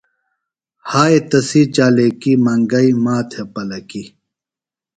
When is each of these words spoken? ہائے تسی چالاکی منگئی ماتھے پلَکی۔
ہائے 0.89 1.19
تسی 1.29 1.61
چالاکی 1.75 2.33
منگئی 2.45 2.89
ماتھے 3.03 3.43
پلَکی۔ 3.53 4.03